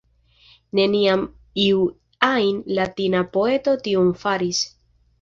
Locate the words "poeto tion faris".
3.39-4.69